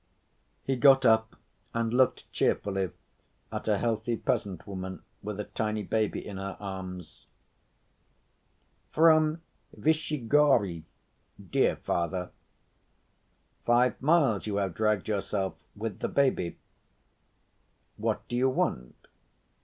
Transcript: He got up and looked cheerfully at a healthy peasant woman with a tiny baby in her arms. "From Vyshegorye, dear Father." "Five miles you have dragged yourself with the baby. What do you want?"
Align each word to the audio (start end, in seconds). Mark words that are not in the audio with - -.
He 0.63 0.77
got 0.77 1.05
up 1.05 1.35
and 1.75 1.93
looked 1.93 2.31
cheerfully 2.31 2.89
at 3.51 3.67
a 3.67 3.77
healthy 3.77 4.17
peasant 4.17 4.65
woman 4.65 5.03
with 5.21 5.39
a 5.39 5.43
tiny 5.43 5.83
baby 5.83 6.25
in 6.25 6.37
her 6.37 6.57
arms. 6.59 7.27
"From 8.89 9.43
Vyshegorye, 9.77 10.85
dear 11.51 11.75
Father." 11.75 12.31
"Five 13.63 14.01
miles 14.01 14.47
you 14.47 14.55
have 14.55 14.73
dragged 14.73 15.07
yourself 15.07 15.53
with 15.75 15.99
the 15.99 16.07
baby. 16.09 16.57
What 17.97 18.27
do 18.27 18.35
you 18.35 18.49
want?" 18.49 18.95